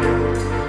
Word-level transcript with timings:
Thank 0.00 0.54
you. 0.54 0.59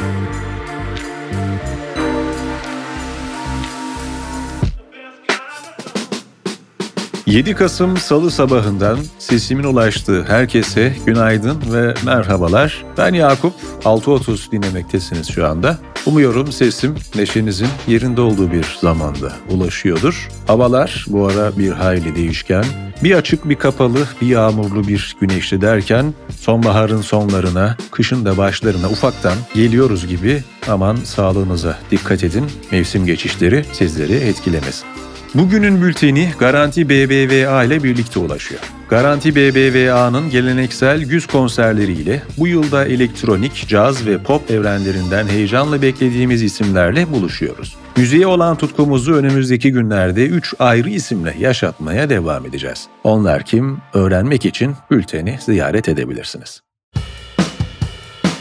7 7.32 7.56
Kasım 7.56 7.98
Salı 7.98 8.32
sabahından 8.32 9.00
sesimin 9.20 9.64
ulaştığı 9.64 10.24
herkese 10.24 10.94
günaydın 11.06 11.62
ve 11.74 11.94
merhabalar. 12.06 12.86
Ben 12.98 13.14
Yakup, 13.14 13.54
6.30 13.84 14.52
dinlemektesiniz 14.52 15.32
şu 15.32 15.48
anda. 15.48 15.78
Umuyorum 16.06 16.52
sesim 16.52 16.96
neşenizin 17.16 17.68
yerinde 17.88 18.22
olduğu 18.22 18.52
bir 18.52 18.78
zamanda 18.82 19.34
ulaşıyordur. 19.50 20.30
Havalar 20.48 21.06
bu 21.08 21.28
ara 21.28 21.58
bir 21.58 21.72
hayli 21.72 22.16
değişken. 22.16 22.66
Bir 23.04 23.16
açık 23.16 23.50
bir 23.50 23.56
kapalı, 23.56 24.08
bir 24.22 24.28
yağmurlu 24.28 24.88
bir 24.88 25.16
güneşli 25.22 25.62
derken 25.62 26.14
sonbaharın 26.40 27.02
sonlarına, 27.02 27.78
kışın 27.92 28.26
da 28.26 28.38
başlarına 28.38 28.90
ufaktan 28.90 29.36
geliyoruz 29.56 30.08
gibi 30.08 30.44
aman 30.68 30.96
sağlığınıza 30.96 31.78
dikkat 31.92 32.24
edin. 32.24 32.46
Mevsim 32.72 33.06
geçişleri 33.06 33.66
sizleri 33.74 34.14
etkilemesin. 34.14 35.01
Bugünün 35.34 35.82
bülteni 35.82 36.30
Garanti 36.40 36.90
BBVA 36.90 37.64
ile 37.64 37.84
birlikte 37.84 38.20
ulaşıyor. 38.20 38.62
Garanti 38.90 39.36
BBVA'nın 39.36 40.30
geleneksel 40.30 41.04
güz 41.04 41.28
konserleriyle 41.28 42.22
bu 42.38 42.48
yılda 42.48 42.86
elektronik, 42.86 43.68
caz 43.68 44.06
ve 44.08 44.24
pop 44.24 44.52
evrenlerinden 44.52 45.28
heyecanla 45.28 45.82
beklediğimiz 45.82 46.44
isimlerle 46.44 47.12
buluşuyoruz. 47.12 47.76
Müziğe 47.98 48.28
olan 48.28 48.58
tutkumuzu 48.58 49.14
önümüzdeki 49.14 49.72
günlerde 49.72 50.28
3 50.28 50.54
ayrı 50.60 50.90
isimle 50.90 51.36
yaşatmaya 51.40 52.10
devam 52.10 52.46
edeceğiz. 52.46 52.88
Onlar 53.04 53.44
kim? 53.44 53.78
Öğrenmek 53.94 54.46
için 54.46 54.76
bülteni 54.92 55.40
ziyaret 55.46 55.90
edebilirsiniz. 55.90 56.62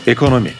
Ekonomi 0.07 0.51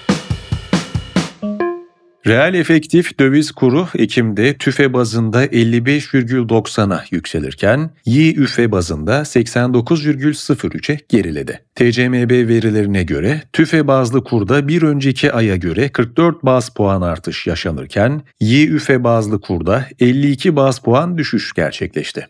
Reel 2.27 2.55
efektif 2.55 3.19
döviz 3.21 3.53
kuru 3.53 3.89
Ekim'de 3.95 4.55
tüfe 4.55 4.93
bazında 4.93 5.47
55,90'a 5.47 7.05
yükselirken 7.11 7.91
YÜFE 8.07 8.73
bazında 8.73 9.21
89,03'e 9.21 10.99
geriledi. 11.09 11.61
TCMB 11.75 12.49
verilerine 12.49 13.03
göre 13.03 13.43
tüfe 13.53 13.87
bazlı 13.87 14.25
kurda 14.25 14.69
bir 14.69 14.83
önceki 14.83 15.33
aya 15.33 15.57
göre 15.57 15.89
44 15.89 16.45
baz 16.45 16.69
puan 16.69 17.03
artış 17.03 17.47
yaşanırken 17.47 18.23
YÜFE 18.41 19.05
bazlı 19.05 19.41
kurda 19.41 19.87
52 20.01 20.57
baz 20.57 20.79
puan 20.79 21.19
düşüş 21.19 21.53
gerçekleşti. 21.53 22.27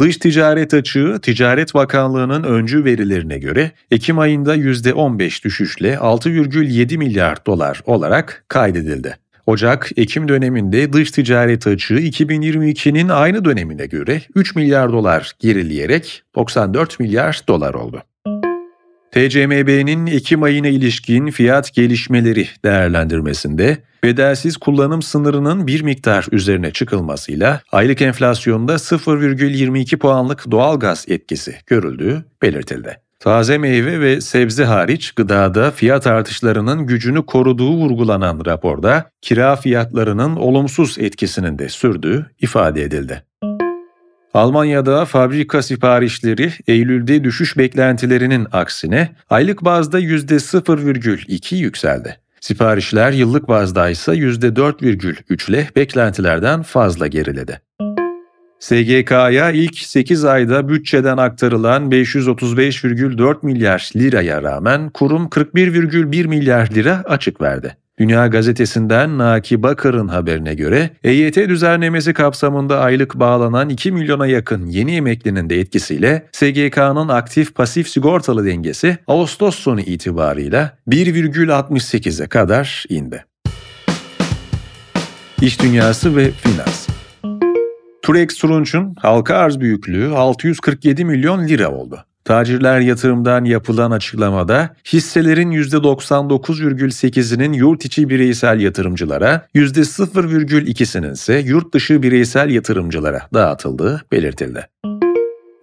Dış 0.00 0.16
ticaret 0.16 0.74
açığı 0.74 1.18
Ticaret 1.22 1.74
Bakanlığı'nın 1.74 2.42
öncü 2.42 2.84
verilerine 2.84 3.38
göre 3.38 3.70
Ekim 3.90 4.18
ayında 4.18 4.56
%15 4.56 5.44
düşüşle 5.44 5.94
6,7 5.94 6.98
milyar 6.98 7.46
dolar 7.46 7.82
olarak 7.86 8.44
kaydedildi. 8.48 9.16
Ocak-Ekim 9.46 10.28
döneminde 10.28 10.92
dış 10.92 11.10
ticaret 11.10 11.66
açığı 11.66 11.94
2022'nin 11.94 13.08
aynı 13.08 13.44
dönemine 13.44 13.86
göre 13.86 14.22
3 14.34 14.54
milyar 14.54 14.92
dolar 14.92 15.32
gerileyerek 15.38 16.22
94 16.34 17.00
milyar 17.00 17.40
dolar 17.48 17.74
oldu. 17.74 18.02
TCMB'nin 19.12 20.06
Ekim 20.06 20.42
ayına 20.42 20.68
ilişkin 20.68 21.30
fiyat 21.30 21.74
gelişmeleri 21.74 22.48
değerlendirmesinde 22.64 23.78
bedelsiz 24.06 24.56
kullanım 24.56 25.02
sınırının 25.02 25.66
bir 25.66 25.82
miktar 25.82 26.26
üzerine 26.32 26.70
çıkılmasıyla 26.70 27.60
aylık 27.72 28.02
enflasyonda 28.02 28.74
0,22 28.74 29.96
puanlık 29.96 30.50
doğal 30.50 30.78
gaz 30.78 31.04
etkisi 31.08 31.56
görüldüğü 31.66 32.24
belirtildi. 32.42 33.00
Taze 33.20 33.58
meyve 33.58 34.00
ve 34.00 34.20
sebze 34.20 34.64
hariç 34.64 35.12
gıdada 35.12 35.70
fiyat 35.70 36.06
artışlarının 36.06 36.86
gücünü 36.86 37.26
koruduğu 37.26 37.70
vurgulanan 37.70 38.42
raporda 38.46 39.10
kira 39.22 39.56
fiyatlarının 39.56 40.36
olumsuz 40.36 40.98
etkisinin 40.98 41.58
de 41.58 41.68
sürdüğü 41.68 42.26
ifade 42.40 42.82
edildi. 42.82 43.22
Almanya'da 44.34 45.04
fabrika 45.04 45.62
siparişleri 45.62 46.52
Eylül'de 46.66 47.24
düşüş 47.24 47.58
beklentilerinin 47.58 48.46
aksine 48.52 49.16
aylık 49.30 49.64
bazda 49.64 50.00
%0,2 50.00 51.54
yükseldi. 51.54 52.25
Siparişler 52.40 53.12
yıllık 53.12 53.48
bazda 53.48 53.90
ise 53.90 54.12
%4,3 54.12 55.50
ile 55.50 55.68
beklentilerden 55.76 56.62
fazla 56.62 57.06
geriledi. 57.06 57.60
SGK'ya 58.58 59.50
ilk 59.50 59.78
8 59.78 60.24
ayda 60.24 60.68
bütçeden 60.68 61.16
aktarılan 61.16 61.90
535,4 61.90 63.36
milyar 63.42 63.90
liraya 63.96 64.42
rağmen 64.42 64.90
kurum 64.90 65.26
41,1 65.26 66.26
milyar 66.26 66.70
lira 66.74 67.02
açık 67.06 67.40
verdi. 67.40 67.76
Dünya 67.98 68.26
Gazetesi'nden 68.26 69.18
Naki 69.18 69.62
Bakar'ın 69.62 70.08
haberine 70.08 70.54
göre 70.54 70.90
EYT 71.04 71.36
düzenlemesi 71.36 72.12
kapsamında 72.12 72.80
aylık 72.80 73.14
bağlanan 73.14 73.68
2 73.68 73.92
milyona 73.92 74.26
yakın 74.26 74.66
yeni 74.66 74.96
emeklinin 74.96 75.50
de 75.50 75.60
etkisiyle 75.60 76.28
SGK'nın 76.32 77.08
aktif 77.08 77.54
pasif 77.54 77.88
sigortalı 77.88 78.46
dengesi 78.46 78.98
Ağustos 79.06 79.54
sonu 79.58 79.80
itibarıyla 79.80 80.78
1,68'e 80.88 82.26
kadar 82.26 82.84
indi. 82.88 83.24
İş 85.40 85.62
dünyası 85.62 86.16
ve 86.16 86.30
finans 86.30 86.88
Turex 88.02 88.36
Turunç'un 88.36 88.94
halka 88.98 89.34
arz 89.34 89.60
büyüklüğü 89.60 90.08
647 90.08 91.04
milyon 91.04 91.48
lira 91.48 91.72
oldu. 91.72 92.04
Tacirler 92.26 92.80
yatırımdan 92.80 93.44
yapılan 93.44 93.90
açıklamada 93.90 94.76
hisselerin 94.92 95.50
%99,8'inin 95.50 97.52
yurt 97.52 97.84
içi 97.84 98.08
bireysel 98.08 98.60
yatırımcılara, 98.60 99.46
%0,2'sinin 99.54 101.12
ise 101.12 101.42
yurt 101.46 101.74
dışı 101.74 102.02
bireysel 102.02 102.50
yatırımcılara 102.50 103.22
dağıtıldığı 103.34 104.02
belirtildi. 104.12 104.66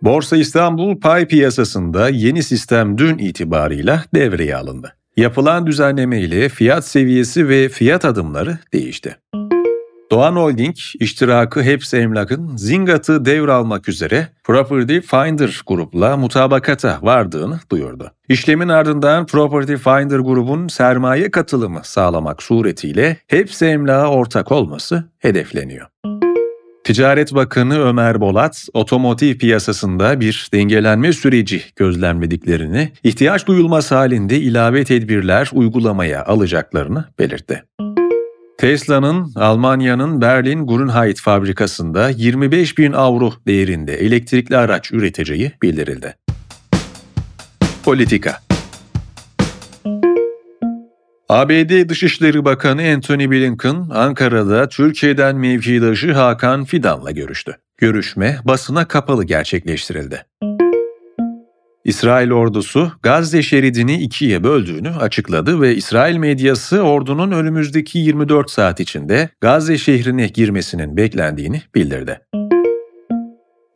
Borsa 0.02 0.38
İstanbul 0.38 1.00
pay 1.00 1.28
piyasasında 1.28 2.10
yeni 2.10 2.44
sistem 2.44 2.98
dün 2.98 3.18
itibarıyla 3.18 4.04
devreye 4.16 4.56
alındı. 4.56 4.96
Yapılan 5.18 5.68
düzenleme 5.68 6.22
ile 6.22 6.50
fiyat 6.50 6.88
seviyesi 6.88 7.50
ve 7.50 7.70
fiyat 7.70 8.06
adımları 8.06 8.58
değişti. 8.74 9.18
Doğan 10.14 10.36
Holding, 10.36 10.76
iştirakı 11.00 11.64
Hepsi 11.64 11.98
Emlak'ın 11.98 12.58
Zingat'ı 12.58 13.26
devralmak 13.26 13.90
üzere 13.90 14.28
Property 14.44 15.00
Finder 15.00 15.62
grupla 15.68 16.18
mutabakata 16.18 17.00
vardığını 17.02 17.60
duyurdu. 17.72 18.12
İşlemin 18.30 18.68
ardından 18.70 19.26
Property 19.26 19.74
Finder 19.74 20.20
grubun 20.20 20.68
sermaye 20.68 21.32
katılımı 21.32 21.80
sağlamak 21.84 22.44
suretiyle 22.44 23.18
Hepsi 23.28 23.66
Emlak'a 23.66 24.08
ortak 24.08 24.52
olması 24.52 25.04
hedefleniyor. 25.20 25.88
Ticaret 26.84 27.36
Bakanı 27.36 27.80
Ömer 27.80 28.22
Bolat, 28.22 28.68
otomotiv 28.74 29.38
piyasasında 29.38 30.20
bir 30.20 30.50
dengelenme 30.54 31.14
süreci 31.14 31.62
gözlemlediklerini, 31.76 32.92
ihtiyaç 33.04 33.48
duyulması 33.48 33.96
halinde 33.96 34.38
ilave 34.38 34.84
tedbirler 34.84 35.50
uygulamaya 35.54 36.26
alacaklarını 36.26 37.06
belirtti. 37.20 37.64
Tesla'nın 38.64 39.32
Almanya'nın 39.36 40.22
Berlin 40.22 40.68
Grünheit 40.68 41.22
fabrikasında 41.22 42.10
25 42.10 42.78
bin 42.78 42.92
avro 42.92 43.34
değerinde 43.48 43.94
elektrikli 43.94 44.58
araç 44.58 44.92
üreteceği 44.92 45.52
bildirildi. 45.62 46.16
Politika 47.86 48.40
ABD 51.30 51.90
Dışişleri 51.90 52.46
Bakanı 52.46 52.94
Antony 52.96 53.32
Blinken, 53.32 53.88
Ankara'da 53.92 54.70
Türkiye'den 54.70 55.36
mevkidaşı 55.36 56.14
Hakan 56.14 56.66
Fidan'la 56.66 57.12
görüştü. 57.12 57.58
Görüşme 57.78 58.38
basına 58.44 58.88
kapalı 58.88 59.24
gerçekleştirildi. 59.24 60.26
İsrail 61.86 62.32
ordusu 62.32 62.92
Gazze 63.04 63.44
şeridini 63.44 63.96
ikiye 63.96 64.44
böldüğünü 64.44 64.90
açıkladı 64.90 65.62
ve 65.62 65.76
İsrail 65.76 66.18
medyası 66.18 66.82
ordunun 66.82 67.32
önümüzdeki 67.32 68.00
24 68.00 68.52
saat 68.52 68.80
içinde 68.80 69.30
Gazze 69.42 69.78
şehrine 69.78 70.28
girmesinin 70.28 70.98
beklendiğini 70.98 71.62
bildirdi. 71.76 72.20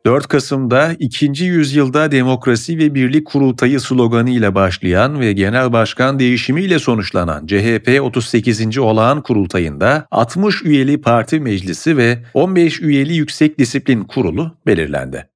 4 0.06 0.28
Kasım'da 0.28 0.92
2. 0.98 1.44
yüzyılda 1.44 2.10
demokrasi 2.10 2.78
ve 2.78 2.94
birlik 2.94 3.26
kurultayı 3.26 3.80
sloganı 3.80 4.30
ile 4.30 4.54
başlayan 4.54 5.20
ve 5.20 5.32
genel 5.32 5.72
başkan 5.72 6.18
değişimiyle 6.18 6.78
sonuçlanan 6.78 7.46
CHP 7.46 8.00
38. 8.02 8.78
olağan 8.78 9.22
kurultayında 9.22 10.06
60 10.10 10.64
üyeli 10.64 11.00
parti 11.00 11.40
meclisi 11.40 11.96
ve 11.96 12.18
15 12.34 12.80
üyeli 12.80 13.14
yüksek 13.14 13.58
disiplin 13.58 14.04
kurulu 14.04 14.56
belirlendi. 14.66 15.28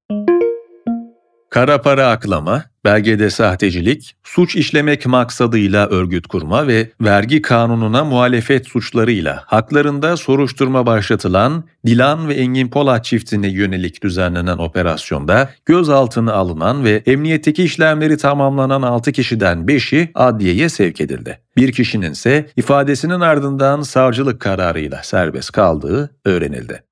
Kara 1.53 1.83
para 1.83 2.11
aklama, 2.11 2.65
belgede 2.85 3.31
sahtecilik, 3.31 4.15
suç 4.25 4.57
işlemek 4.57 5.07
maksadıyla 5.07 5.87
örgüt 5.87 6.27
kurma 6.27 6.67
ve 6.67 6.91
vergi 7.01 7.43
kanununa 7.43 8.05
muhalefet 8.05 8.69
suçlarıyla 8.69 9.43
haklarında 9.47 10.17
soruşturma 10.17 10.87
başlatılan 10.87 11.65
Dilan 11.87 12.29
ve 12.29 12.35
Engin 12.35 12.69
Polat 12.69 13.05
çiftine 13.05 13.49
yönelik 13.49 14.03
düzenlenen 14.03 14.59
operasyonda 14.59 15.51
gözaltına 15.67 16.33
alınan 16.33 16.85
ve 16.85 17.03
emniyetteki 17.07 17.65
işlemleri 17.65 18.17
tamamlanan 18.17 18.83
6 18.83 19.13
kişiden 19.13 19.59
5'i 19.59 20.11
adliyeye 20.15 20.69
sevk 20.69 21.01
edildi. 21.01 21.39
Bir 21.57 21.73
kişinin 21.73 22.13
ise 22.13 22.47
ifadesinin 22.57 23.21
ardından 23.21 23.83
savcılık 23.83 24.41
kararıyla 24.41 25.03
serbest 25.03 25.53
kaldığı 25.53 26.11
öğrenildi. 26.25 26.83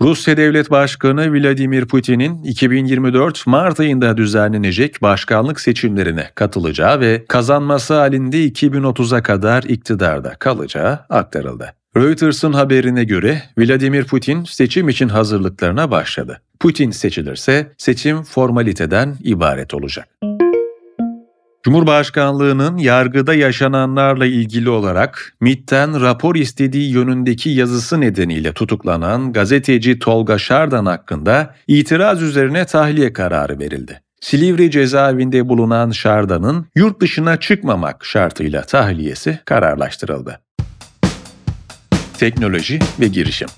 Rusya 0.00 0.36
Devlet 0.36 0.70
Başkanı 0.70 1.32
Vladimir 1.32 1.86
Putin'in 1.86 2.42
2024 2.42 3.46
Mart 3.46 3.80
ayında 3.80 4.16
düzenlenecek 4.16 5.02
başkanlık 5.02 5.60
seçimlerine 5.60 6.30
katılacağı 6.34 7.00
ve 7.00 7.24
kazanması 7.28 7.94
halinde 7.94 8.48
2030'a 8.48 9.22
kadar 9.22 9.62
iktidarda 9.62 10.34
kalacağı 10.38 10.98
aktarıldı. 11.10 11.72
Reuters'ın 11.96 12.52
haberine 12.52 13.04
göre 13.04 13.42
Vladimir 13.58 14.04
Putin 14.04 14.44
seçim 14.44 14.88
için 14.88 15.08
hazırlıklarına 15.08 15.90
başladı. 15.90 16.40
Putin 16.60 16.90
seçilirse 16.90 17.72
seçim 17.78 18.22
formaliteden 18.22 19.16
ibaret 19.24 19.74
olacak. 19.74 20.08
Cumhurbaşkanlığının 21.66 22.76
yargıda 22.76 23.34
yaşananlarla 23.34 24.26
ilgili 24.26 24.70
olarak 24.70 25.32
MİT'ten 25.40 26.00
rapor 26.00 26.34
istediği 26.34 26.90
yönündeki 26.90 27.50
yazısı 27.50 28.00
nedeniyle 28.00 28.52
tutuklanan 28.52 29.32
gazeteci 29.32 29.98
Tolga 29.98 30.38
Şardan 30.38 30.86
hakkında 30.86 31.54
itiraz 31.66 32.22
üzerine 32.22 32.64
tahliye 32.64 33.12
kararı 33.12 33.58
verildi. 33.58 34.02
Silivri 34.20 34.70
cezaevinde 34.70 35.48
bulunan 35.48 35.90
Şardan'ın 35.90 36.66
yurt 36.76 37.00
dışına 37.00 37.40
çıkmamak 37.40 38.04
şartıyla 38.04 38.62
tahliyesi 38.62 39.38
kararlaştırıldı. 39.44 40.40
Teknoloji 42.18 42.78
ve 43.00 43.06
girişim 43.06 43.48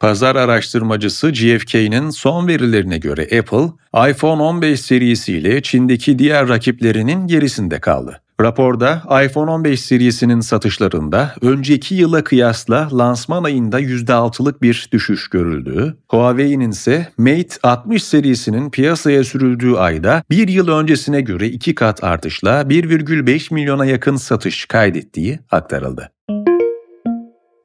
Pazar 0.00 0.36
araştırmacısı 0.36 1.30
GfK'nin 1.30 2.10
son 2.10 2.48
verilerine 2.48 2.98
göre 2.98 3.22
Apple, 3.22 3.72
iPhone 4.10 4.42
15 4.42 4.80
serisiyle 4.80 5.62
Çin'deki 5.62 6.18
diğer 6.18 6.48
rakiplerinin 6.48 7.26
gerisinde 7.26 7.80
kaldı. 7.80 8.20
Raporda 8.40 9.02
iPhone 9.24 9.50
15 9.50 9.80
serisinin 9.80 10.40
satışlarında 10.40 11.34
önceki 11.42 11.94
yıla 11.94 12.24
kıyasla 12.24 12.88
lansman 12.98 13.44
ayında 13.44 13.80
%6'lık 13.80 14.62
bir 14.62 14.88
düşüş 14.92 15.28
görüldüğü, 15.28 15.96
Huawei'nin 16.08 16.70
ise 16.70 17.08
Mate 17.18 17.56
60 17.62 18.04
serisinin 18.04 18.70
piyasaya 18.70 19.24
sürüldüğü 19.24 19.74
ayda 19.74 20.22
bir 20.30 20.48
yıl 20.48 20.68
öncesine 20.68 21.20
göre 21.20 21.46
iki 21.46 21.74
kat 21.74 22.04
artışla 22.04 22.62
1,5 22.62 23.54
milyona 23.54 23.86
yakın 23.86 24.16
satış 24.16 24.66
kaydettiği 24.66 25.38
aktarıldı. 25.50 26.10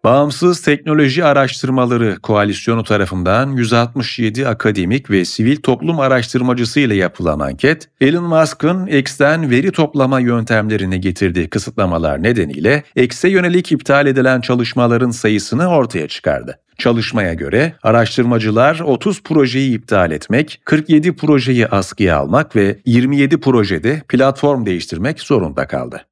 Bağımsız 0.06 0.62
Teknoloji 0.62 1.26
Araştırmaları 1.26 2.18
Koalisyonu 2.24 2.84
tarafından 2.84 3.52
167 3.52 4.48
akademik 4.48 5.10
ve 5.10 5.26
sivil 5.26 5.56
toplum 5.56 6.00
araştırmacısı 6.00 6.80
ile 6.80 6.96
yapılan 6.96 7.40
anket, 7.40 7.90
Elon 8.02 8.24
Musk'ın 8.24 8.88
X'ten 8.88 9.50
veri 9.50 9.72
toplama 9.72 10.20
yöntemlerini 10.20 11.02
getirdiği 11.02 11.50
kısıtlamalar 11.50 12.24
nedeniyle 12.24 12.84
X'e 12.96 13.30
yönelik 13.30 13.72
iptal 13.72 14.08
edilen 14.08 14.42
çalışmaların 14.42 15.12
sayısını 15.12 15.68
ortaya 15.68 16.08
çıkardı. 16.08 16.60
Çalışmaya 16.78 17.34
göre 17.34 17.74
araştırmacılar 17.84 18.80
30 18.80 19.24
projeyi 19.24 19.78
iptal 19.78 20.12
etmek, 20.12 20.62
47 20.66 21.16
projeyi 21.16 21.68
askıya 21.68 22.18
almak 22.18 22.56
ve 22.56 22.80
27 22.86 23.40
projede 23.40 24.02
platform 24.10 24.66
değiştirmek 24.66 25.22
zorunda 25.22 25.68
kaldı. 25.68 26.06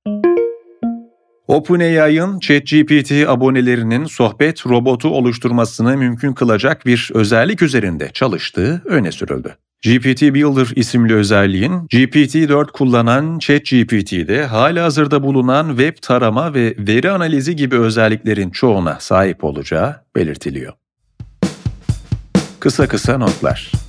OpenAI'ın 1.53 2.39
ChatGPT 2.39 3.11
abonelerinin 3.27 4.05
sohbet 4.05 4.67
robotu 4.67 5.09
oluşturmasını 5.09 5.97
mümkün 5.97 6.33
kılacak 6.33 6.85
bir 6.85 7.09
özellik 7.13 7.61
üzerinde 7.61 8.09
çalıştığı 8.13 8.81
öne 8.85 9.11
sürüldü. 9.11 9.55
GPT 9.83 10.21
Builder 10.21 10.67
isimli 10.75 11.13
özelliğin 11.13 11.71
GPT-4 11.71 12.71
kullanan 12.71 13.39
ChatGPT'de 13.39 14.45
hazırda 14.45 15.23
bulunan 15.23 15.67
web 15.69 15.97
tarama 16.01 16.53
ve 16.53 16.75
veri 16.77 17.11
analizi 17.11 17.55
gibi 17.55 17.79
özelliklerin 17.79 18.49
çoğuna 18.49 18.97
sahip 18.99 19.43
olacağı 19.43 19.95
belirtiliyor. 20.15 20.73
Kısa 22.59 22.87
kısa 22.87 23.17
notlar. 23.17 23.82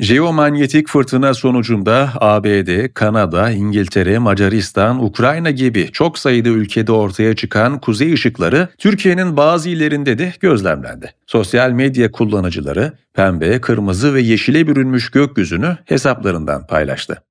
Jeomanyetik 0.00 0.88
fırtına 0.88 1.34
sonucunda 1.34 2.12
ABD, 2.20 2.88
Kanada, 2.94 3.50
İngiltere, 3.50 4.18
Macaristan, 4.18 5.04
Ukrayna 5.04 5.50
gibi 5.50 5.88
çok 5.92 6.18
sayıda 6.18 6.48
ülkede 6.48 6.92
ortaya 6.92 7.36
çıkan 7.36 7.80
kuzey 7.80 8.12
ışıkları 8.12 8.68
Türkiye'nin 8.78 9.36
bazı 9.36 9.68
illerinde 9.68 10.18
de 10.18 10.32
gözlemlendi. 10.40 11.14
Sosyal 11.26 11.70
medya 11.70 12.10
kullanıcıları 12.10 12.92
pembe, 13.14 13.60
kırmızı 13.60 14.14
ve 14.14 14.20
yeşile 14.20 14.66
bürünmüş 14.66 15.10
gökyüzünü 15.10 15.76
hesaplarından 15.84 16.66
paylaştı. 16.66 17.22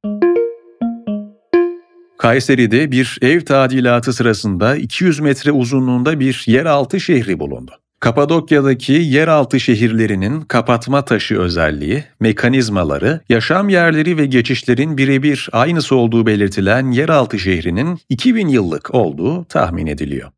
Kayseri'de 2.18 2.92
bir 2.92 3.18
ev 3.22 3.42
tadilatı 3.42 4.14
sırasında 4.14 4.76
200 4.76 5.20
metre 5.20 5.52
uzunluğunda 5.52 6.20
bir 6.20 6.44
yeraltı 6.48 7.00
şehri 7.00 7.40
bulundu. 7.40 7.72
Kapadokya'daki 8.00 8.94
yeraltı 8.94 9.60
şehirlerinin 9.60 10.42
kapatma 10.42 11.06
taşı 11.06 11.40
özelliği, 11.40 12.04
mekanizmaları, 12.20 13.22
yaşam 13.30 13.70
yerleri 13.70 14.18
ve 14.18 14.26
geçişlerin 14.26 14.98
birebir 14.98 15.50
aynısı 15.52 15.96
olduğu 15.96 16.26
belirtilen 16.26 16.92
yeraltı 16.92 17.40
şehrinin 17.40 18.00
2000 18.10 18.48
yıllık 18.48 18.96
olduğu 18.96 19.46
tahmin 19.46 19.88
ediliyor. 19.88 20.32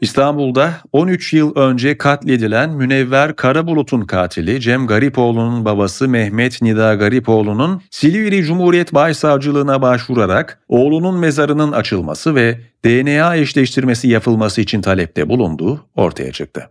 İstanbul'da 0.00 0.74
13 0.92 1.32
yıl 1.32 1.56
önce 1.56 1.98
katledilen 1.98 2.70
Münevver 2.70 3.36
Karabulut'un 3.36 4.00
katili 4.00 4.60
Cem 4.60 4.86
Garipoğlu'nun 4.86 5.64
babası 5.64 6.08
Mehmet 6.08 6.62
Nida 6.62 6.94
Garipoğlu'nun 6.94 7.82
Silivri 7.90 8.42
Cumhuriyet 8.42 8.94
Başsavcılığına 8.94 9.82
başvurarak 9.82 10.60
oğlunun 10.68 11.18
mezarının 11.18 11.72
açılması 11.72 12.34
ve 12.34 12.60
DNA 12.84 13.36
eşleştirmesi 13.36 14.08
yapılması 14.08 14.60
için 14.60 14.82
talepte 14.82 15.28
bulunduğu 15.28 15.86
ortaya 15.96 16.32
çıktı. 16.32 16.70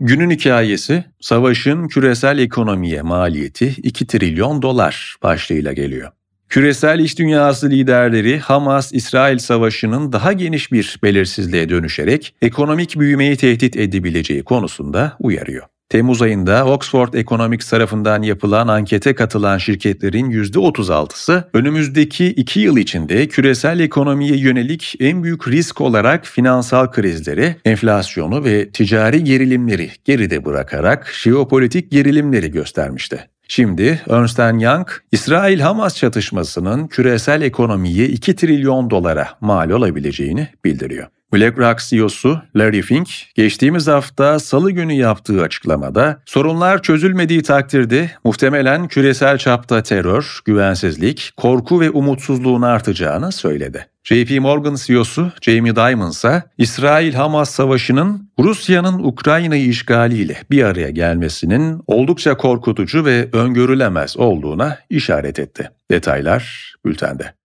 Günün 0.00 0.30
hikayesi, 0.30 1.04
savaşın 1.20 1.88
küresel 1.88 2.38
ekonomiye 2.38 3.02
maliyeti 3.02 3.66
2 3.82 4.06
trilyon 4.06 4.62
dolar 4.62 5.16
başlığıyla 5.22 5.72
geliyor. 5.72 6.10
Küresel 6.50 6.98
iş 6.98 7.18
dünyası 7.18 7.70
liderleri 7.70 8.38
Hamas-İsrail 8.38 9.38
savaşının 9.38 10.12
daha 10.12 10.32
geniş 10.32 10.72
bir 10.72 10.98
belirsizliğe 11.02 11.68
dönüşerek 11.68 12.34
ekonomik 12.42 12.98
büyümeyi 12.98 13.36
tehdit 13.36 13.76
edebileceği 13.76 14.44
konusunda 14.44 15.16
uyarıyor. 15.20 15.62
Temmuz 15.88 16.22
ayında 16.22 16.66
Oxford 16.66 17.14
Economics 17.14 17.70
tarafından 17.70 18.22
yapılan 18.22 18.68
ankete 18.68 19.14
katılan 19.14 19.58
şirketlerin 19.58 20.30
%36'sı 20.30 21.44
önümüzdeki 21.52 22.26
iki 22.26 22.60
yıl 22.60 22.76
içinde 22.76 23.28
küresel 23.28 23.80
ekonomiye 23.80 24.36
yönelik 24.36 24.94
en 25.00 25.22
büyük 25.22 25.48
risk 25.48 25.80
olarak 25.80 26.26
finansal 26.26 26.90
krizleri, 26.90 27.56
enflasyonu 27.64 28.44
ve 28.44 28.70
ticari 28.70 29.24
gerilimleri 29.24 29.90
geride 30.04 30.44
bırakarak 30.44 31.12
jeopolitik 31.22 31.90
gerilimleri 31.90 32.50
göstermişti. 32.50 33.28
Şimdi 33.52 34.02
Ernst 34.10 34.38
Young, 34.38 34.88
İsrail-Hamas 35.12 35.96
çatışmasının 35.96 36.86
küresel 36.86 37.42
ekonomiye 37.42 38.08
2 38.08 38.36
trilyon 38.36 38.90
dolara 38.90 39.28
mal 39.40 39.70
olabileceğini 39.70 40.48
bildiriyor. 40.64 41.06
BlackRock 41.32 41.80
CEO'su 41.80 42.42
Larry 42.56 42.82
Fink, 42.82 43.08
geçtiğimiz 43.34 43.86
hafta 43.86 44.38
salı 44.38 44.70
günü 44.70 44.92
yaptığı 44.92 45.42
açıklamada 45.42 46.22
sorunlar 46.26 46.82
çözülmediği 46.82 47.42
takdirde 47.42 48.10
muhtemelen 48.24 48.88
küresel 48.88 49.38
çapta 49.38 49.82
terör, 49.82 50.40
güvensizlik, 50.44 51.32
korku 51.36 51.80
ve 51.80 51.90
umutsuzluğun 51.90 52.62
artacağını 52.62 53.32
söyledi. 53.32 53.86
JP 54.04 54.40
Morgan 54.40 54.74
CEO'su 54.74 55.32
Jamie 55.40 55.76
Dimon 55.76 56.10
ise 56.10 56.42
İsrail-Hamas 56.58 57.50
savaşının 57.50 58.30
Rusya'nın 58.38 58.98
Ukrayna'yı 59.04 59.66
işgaliyle 59.66 60.36
bir 60.50 60.64
araya 60.64 60.90
gelmesinin 60.90 61.82
oldukça 61.86 62.36
korkutucu 62.36 63.04
ve 63.04 63.28
öngörülemez 63.32 64.16
olduğuna 64.16 64.78
işaret 64.90 65.38
etti. 65.38 65.70
Detaylar 65.90 66.74
bültende. 66.84 67.39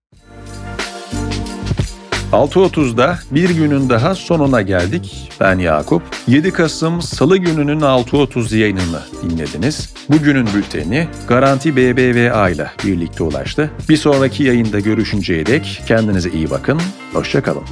6.30'da 2.32 3.20
bir 3.32 3.50
günün 3.50 3.90
daha 3.90 4.16
sonuna 4.16 4.62
geldik. 4.62 5.32
Ben 5.40 5.60
Yakup. 5.60 6.02
7 6.28 6.52
Kasım 6.52 7.02
Salı 7.02 7.38
gününün 7.38 7.80
6.30 7.80 8.58
yayınını 8.58 9.00
dinlediniz. 9.24 9.94
Bugünün 10.10 10.48
bülteni 10.56 11.08
Garanti 11.28 11.76
BBVA 11.76 12.50
ile 12.50 12.72
birlikte 12.86 13.24
ulaştı. 13.24 13.72
Bir 13.90 13.98
sonraki 13.98 14.44
yayında 14.44 14.80
görüşünceye 14.80 15.46
dek 15.46 15.84
kendinize 15.88 16.30
iyi 16.30 16.50
bakın. 16.50 16.82
Hoşçakalın. 17.14 17.64